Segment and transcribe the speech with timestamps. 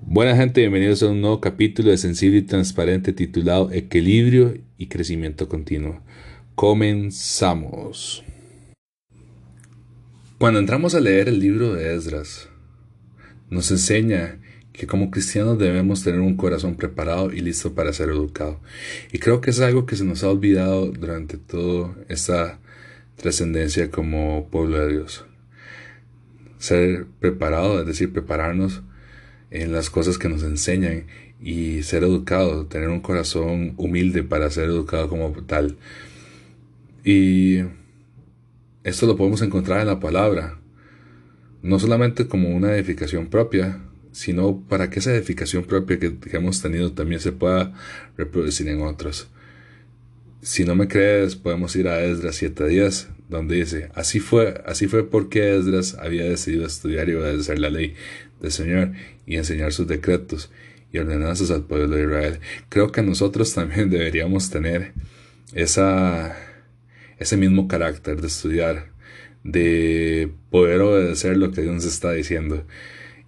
[0.00, 5.48] Buena gente, bienvenidos a un nuevo capítulo de Sensible y Transparente titulado Equilibrio y Crecimiento
[5.48, 6.02] Continuo.
[6.56, 8.24] Comenzamos.
[10.38, 12.48] Cuando entramos a leer el libro de Esdras,
[13.48, 14.40] nos enseña
[14.72, 18.60] que como cristianos debemos tener un corazón preparado y listo para ser educado.
[19.12, 22.58] Y creo que es algo que se nos ha olvidado durante toda esta
[23.16, 25.24] trascendencia como pueblo de Dios.
[26.58, 28.82] Ser preparado, es decir, prepararnos
[29.50, 31.06] en las cosas que nos enseñan
[31.42, 35.76] y ser educado, tener un corazón humilde para ser educado como tal.
[37.04, 37.58] Y
[38.84, 40.58] esto lo podemos encontrar en la palabra,
[41.62, 43.80] no solamente como una edificación propia,
[44.12, 47.74] sino para que esa edificación propia que, hemos tenido también se pueda
[48.16, 49.28] reproducir en otros.
[50.42, 54.86] Si no me crees, podemos ir a Esdras 7 días, donde dice, así fue, así
[54.86, 57.94] fue porque Esdras había decidido estudiar y obedecer la ley
[58.40, 58.92] del Señor
[59.26, 60.50] y enseñar sus decretos
[60.92, 62.40] y ordenanzas al pueblo de Israel.
[62.68, 64.92] Creo que nosotros también deberíamos tener
[65.54, 66.36] esa,
[67.18, 68.90] ese mismo carácter de estudiar,
[69.44, 72.64] de poder obedecer lo que Dios está diciendo.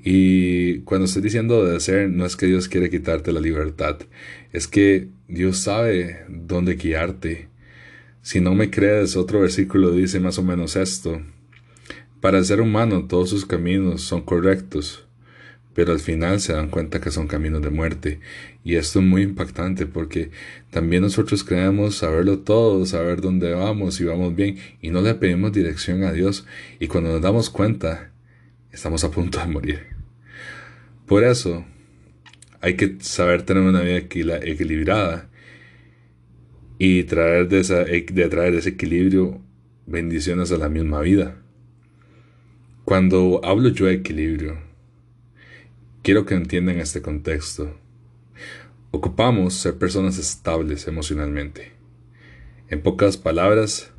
[0.06, 4.00] Y cuando estoy diciendo obedecer, no es que Dios quiere quitarte la libertad,
[4.52, 7.48] es que Dios sabe dónde guiarte.
[8.20, 11.22] Si no me crees, otro versículo dice más o menos esto.
[12.20, 15.06] Para el ser humano todos sus caminos son correctos,
[15.72, 18.20] pero al final se dan cuenta que son caminos de muerte.
[18.62, 20.30] Y esto es muy impactante porque
[20.70, 25.52] también nosotros creemos saberlo todo, saber dónde vamos y vamos bien, y no le pedimos
[25.52, 26.44] dirección a Dios,
[26.78, 28.13] y cuando nos damos cuenta,
[28.74, 29.86] estamos a punto de morir.
[31.06, 31.64] Por eso,
[32.60, 35.28] hay que saber tener una vida equilibrada
[36.78, 39.40] y traer de, esa, de traer ese equilibrio
[39.86, 41.36] bendiciones a la misma vida.
[42.84, 44.58] Cuando hablo yo de equilibrio,
[46.02, 47.78] quiero que entiendan este contexto.
[48.90, 51.72] Ocupamos ser personas estables emocionalmente.
[52.68, 53.92] En pocas palabras,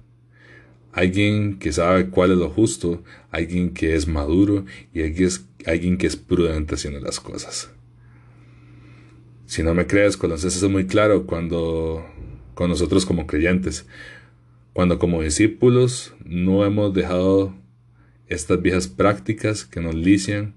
[0.96, 6.16] alguien que sabe cuál es lo justo, alguien que es maduro y alguien que es
[6.16, 7.70] prudente haciendo las cosas.
[9.46, 12.06] Si no me crees, conoces eso muy claro cuando
[12.54, 13.86] con nosotros como creyentes,
[14.72, 17.54] cuando como discípulos no hemos dejado
[18.28, 20.56] estas viejas prácticas que nos lician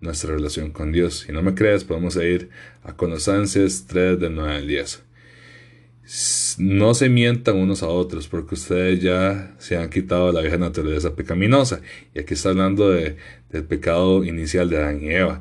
[0.00, 1.24] nuestra relación con Dios.
[1.26, 2.48] Si no me crees, podemos ir
[2.84, 5.02] a Colosenses 3 del 9 al 10.
[6.58, 11.14] No se mientan unos a otros porque ustedes ya se han quitado la vieja naturaleza
[11.14, 11.82] pecaminosa.
[12.14, 13.16] Y aquí está hablando de,
[13.50, 15.40] del pecado inicial de Adán y Eva.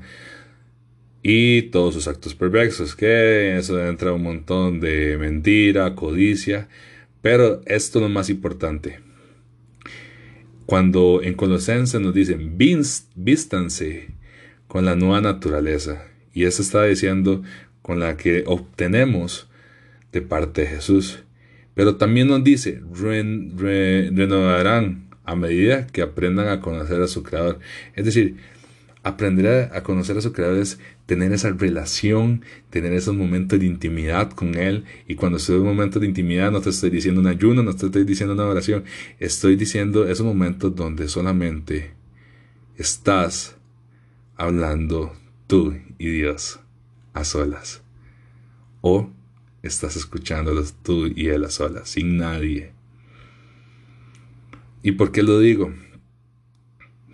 [1.24, 6.69] Y todos sus actos perversos, que eso entra un montón de mentira, codicia.
[7.24, 9.00] Pero esto es lo más importante.
[10.68, 12.58] Cuando en Colosenses nos dicen,
[13.16, 14.09] vístanse
[14.68, 16.06] con la nueva naturaleza.
[16.31, 17.41] Y eso está diciendo
[17.81, 19.49] con la que obtenemos
[20.12, 21.24] de parte de Jesús.
[21.75, 27.59] Pero también nos dice, renovarán a medida que aprendan a conocer a su Creador.
[27.96, 28.38] Es decir,
[29.03, 34.31] aprender a conocer a su Creador es tener esa relación, tener esos momentos de intimidad
[34.31, 34.86] con Él.
[35.08, 37.86] Y cuando estoy en momentos de intimidad, no te estoy diciendo un ayuno, no te
[37.86, 38.84] estoy diciendo una oración,
[39.20, 41.91] estoy diciendo esos momentos donde solamente
[42.78, 43.56] estás
[44.36, 45.14] hablando
[45.47, 46.59] tú y Dios
[47.14, 47.81] a solas.
[48.81, 49.09] O
[49.64, 52.72] estás escuchándolos tú y Él a solas, sin nadie.
[54.81, 55.74] ¿Y por qué lo digo?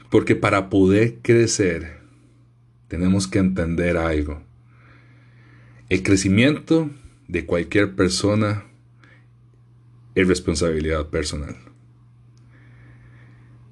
[0.09, 1.99] Porque para poder crecer,
[2.87, 4.41] tenemos que entender algo.
[5.89, 6.89] El crecimiento
[7.27, 8.65] de cualquier persona
[10.13, 11.55] es responsabilidad personal.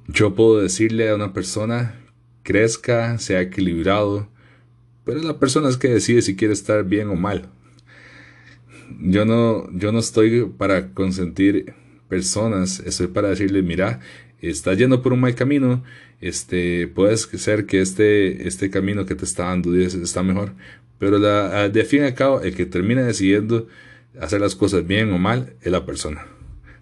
[0.08, 1.96] Yo puedo decirle a una persona,
[2.44, 4.28] crezca, sea equilibrado,
[5.06, 7.50] pero la persona es que decide si quiere estar bien o mal.
[9.00, 11.74] Yo no, yo no estoy para consentir
[12.10, 14.00] personas, estoy para decirle, mira,
[14.42, 15.84] estás yendo por un mal camino,
[16.22, 20.54] este, puede ser que este, este camino que te está dando está mejor,
[21.00, 23.68] pero la, de fin al cabo, el que termina decidiendo
[24.20, 26.26] hacer las cosas bien o mal es la persona.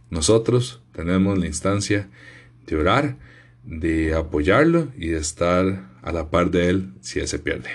[0.10, 2.10] Nosotros tenemos la instancia
[2.68, 3.18] de orar,
[3.64, 7.70] de apoyarlo y de estar a la par de él si él se pierde.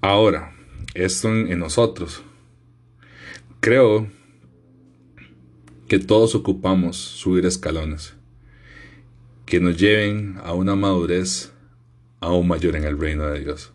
[0.00, 0.54] Ahora,
[0.94, 2.22] esto en, nosotros.
[3.60, 4.08] Creo
[5.88, 8.14] que todos ocupamos subir escalones
[9.46, 11.52] que nos lleven a una madurez
[12.20, 13.72] aún mayor en el reino de Dios.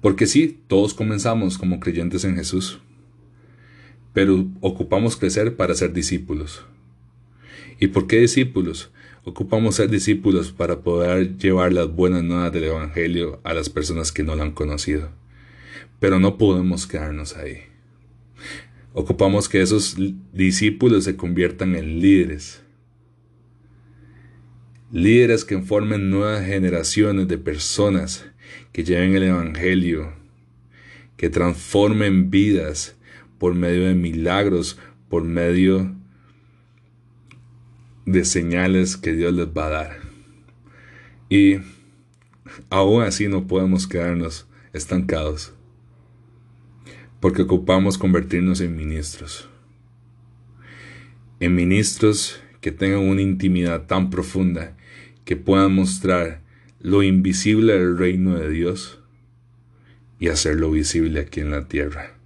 [0.00, 2.80] Porque sí, todos comenzamos como creyentes en Jesús,
[4.12, 6.64] pero ocupamos crecer para ser discípulos.
[7.78, 8.90] ¿Y por qué discípulos?
[9.24, 14.24] Ocupamos ser discípulos para poder llevar las buenas nuevas del Evangelio a las personas que
[14.24, 15.21] no lo han conocido.
[16.02, 17.58] Pero no podemos quedarnos ahí.
[18.92, 19.96] Ocupamos que esos
[20.32, 22.60] discípulos se conviertan en líderes.
[24.90, 28.26] Líderes que formen nuevas generaciones de personas
[28.72, 30.12] que lleven el Evangelio,
[31.16, 32.96] que transformen vidas
[33.38, 35.94] por medio de milagros, por medio
[38.06, 39.98] de señales que Dios les va a dar.
[41.28, 41.58] Y
[42.70, 45.54] aún así no podemos quedarnos estancados,
[47.22, 49.48] porque ocupamos convertirnos en ministros.
[51.38, 54.76] En ministros que tengan una intimidad tan profunda
[55.24, 56.42] que puedan mostrar
[56.80, 58.98] lo invisible del reino de Dios
[60.18, 62.16] y hacerlo visible aquí en la tierra.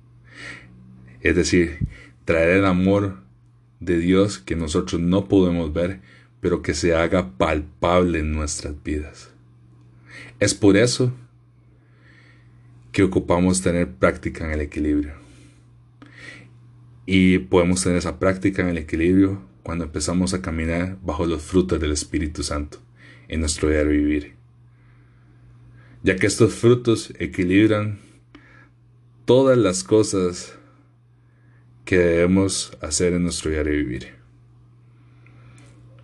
[1.21, 1.77] Es decir,
[2.25, 3.19] traer el amor
[3.81, 6.01] de Dios que nosotros no podemos ver,
[6.41, 9.31] pero que se haga palpable en nuestras vidas.
[10.41, 11.13] Es por eso
[12.97, 15.13] que ocupamos tener práctica en el equilibrio.
[17.05, 21.79] Y podemos tener esa práctica en el equilibrio cuando empezamos a caminar bajo los frutos
[21.79, 22.79] del Espíritu Santo
[23.29, 24.37] en nuestro diario vivir.
[26.05, 27.99] Ya que estos frutos equilibran
[29.27, 30.59] todas las cosas
[31.85, 34.15] que debemos hacer en nuestro diario vivir.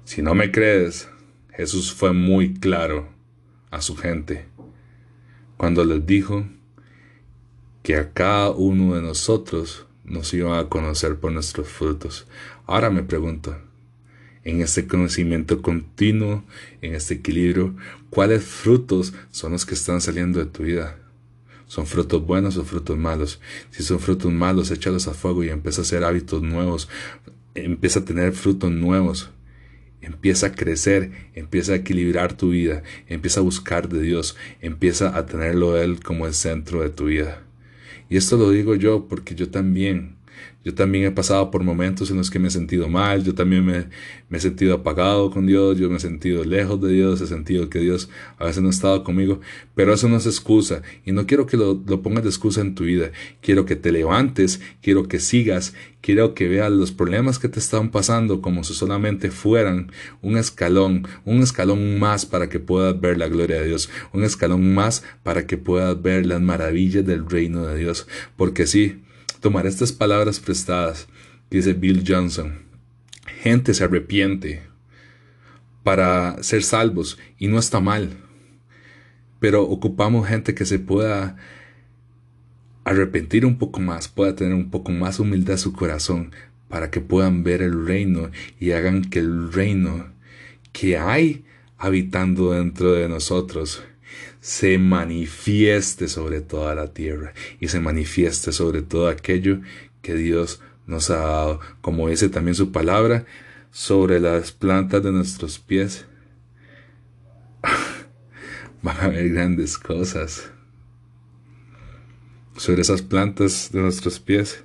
[0.04, 1.08] Si no me crees,
[1.56, 3.08] Jesús fue muy claro
[3.70, 4.44] a su gente
[5.56, 6.46] cuando les dijo
[7.82, 12.26] que a cada uno de nosotros nos iba a conocer por nuestros frutos.
[12.67, 13.56] Ahora me pregunto,
[14.44, 16.44] en este conocimiento continuo,
[16.81, 17.75] en este equilibrio,
[18.11, 20.99] ¿cuáles frutos son los que están saliendo de tu vida?
[21.67, 23.40] ¿Son frutos buenos o frutos malos?
[23.70, 26.88] Si son frutos malos, échalos a fuego y empieza a hacer hábitos nuevos.
[27.55, 29.31] Empieza a tener frutos nuevos.
[30.02, 35.26] Empieza a crecer, empieza a equilibrar tu vida, empieza a buscar de Dios, empieza a
[35.26, 37.43] tenerlo Él como el centro de tu vida.
[38.12, 40.16] Y esto lo digo yo porque yo también
[40.64, 43.64] yo también he pasado por momentos en los que me he sentido mal, yo también
[43.64, 43.87] me,
[44.31, 47.81] he sentido apagado con Dios, yo me he sentido lejos de Dios, he sentido que
[47.81, 48.08] Dios
[48.38, 49.40] a veces no ha estado conmigo,
[49.75, 52.75] pero eso no es excusa y no quiero que lo, lo pongas de excusa en
[52.75, 57.49] tu vida, quiero que te levantes, quiero que sigas, quiero que veas los problemas que
[57.49, 59.90] te están pasando como si solamente fueran
[60.20, 64.75] un escalón, un escalón más para que puedas ver la gloria de Dios, un escalón
[64.75, 68.06] más para que puedas ver las maravillas del reino de Dios,
[68.37, 69.02] porque sí,
[69.42, 71.08] tomar estas palabras prestadas,
[71.50, 72.60] dice Bill Johnson.
[73.42, 74.62] Gente se arrepiente
[75.82, 78.16] para ser salvos y no está mal,
[79.40, 81.36] pero ocupamos gente que se pueda
[82.84, 86.30] arrepentir un poco más, pueda tener un poco más humildad su corazón
[86.68, 88.30] para que puedan ver el reino
[88.60, 90.12] y hagan que el reino
[90.72, 91.44] que hay
[91.78, 93.82] habitando dentro de nosotros
[94.42, 99.60] se manifieste sobre toda la tierra y se manifieste sobre todo aquello
[100.02, 103.24] que Dios nos ha dado, como dice también su palabra,
[103.70, 106.06] sobre las plantas de nuestros pies.
[108.82, 110.50] Van a haber grandes cosas.
[112.56, 114.64] Sobre esas plantas de nuestros pies,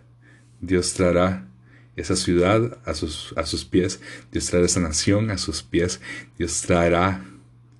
[0.59, 1.47] Dios traerá
[1.95, 6.01] esa ciudad a sus, a sus pies, Dios traerá esa nación a sus pies,
[6.39, 7.23] Dios traerá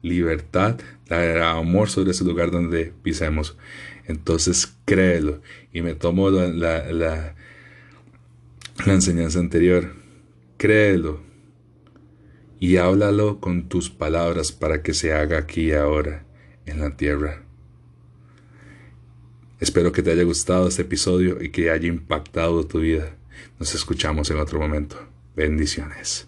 [0.07, 3.57] libertad, traerá amor sobre ese lugar donde pisemos.
[4.07, 5.41] Entonces créelo.
[5.73, 7.35] Y me tomo la, la, la,
[8.85, 9.93] enseñanza anterior.
[10.57, 11.21] Créelo.
[12.59, 16.25] Y háblalo con tus palabras para que se haga aquí y ahora
[16.65, 17.43] en la tierra.
[19.59, 23.15] Espero que te haya gustado este episodio y que haya impactado tu vida.
[23.59, 24.97] Nos escuchamos en otro momento.
[25.35, 26.27] Bendiciones.